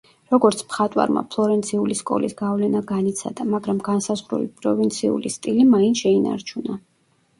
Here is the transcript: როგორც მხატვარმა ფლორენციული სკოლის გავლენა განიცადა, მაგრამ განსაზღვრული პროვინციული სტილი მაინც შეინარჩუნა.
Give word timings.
როგორც 0.33 0.61
მხატვარმა 0.69 1.21
ფლორენციული 1.35 1.97
სკოლის 1.99 2.33
გავლენა 2.41 2.81
განიცადა, 2.93 3.47
მაგრამ 3.57 3.83
განსაზღვრული 3.91 4.49
პროვინციული 4.63 5.33
სტილი 5.39 5.69
მაინც 5.75 6.03
შეინარჩუნა. 6.07 6.81